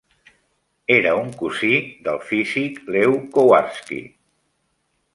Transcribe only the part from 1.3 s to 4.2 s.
cosí del físic Lew Kowarski.